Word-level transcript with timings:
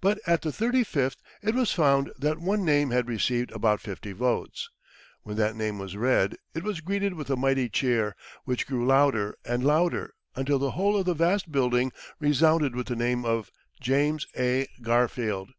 But 0.00 0.20
at 0.24 0.42
the 0.42 0.52
thirty 0.52 0.84
fifth 0.84 1.20
it 1.42 1.52
was 1.52 1.72
found 1.72 2.12
that 2.16 2.38
one 2.38 2.64
name 2.64 2.90
had 2.92 3.08
received 3.08 3.50
about 3.50 3.80
fifty 3.80 4.12
votes. 4.12 4.70
When 5.24 5.36
that 5.38 5.56
name 5.56 5.80
was 5.80 5.96
read, 5.96 6.36
it 6.54 6.62
was 6.62 6.80
greeted 6.80 7.14
with 7.14 7.28
a 7.28 7.34
mighty 7.34 7.68
cheer, 7.68 8.14
which 8.44 8.68
grew 8.68 8.86
louder 8.86 9.36
and 9.44 9.64
louder, 9.64 10.14
until 10.36 10.60
the 10.60 10.70
whole 10.78 10.96
of 10.96 11.06
the 11.06 11.12
vast 11.14 11.50
building 11.50 11.90
resounded 12.20 12.76
with 12.76 12.86
the 12.86 12.94
name 12.94 13.24
of 13.24 13.50
James 13.80 14.28
A. 14.38 14.68
Garfield. 14.80 15.50